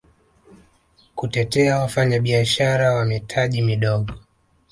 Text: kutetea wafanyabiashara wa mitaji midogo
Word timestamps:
kutetea 1.15 1.79
wafanyabiashara 1.79 2.93
wa 2.93 3.05
mitaji 3.05 3.61
midogo 3.61 4.13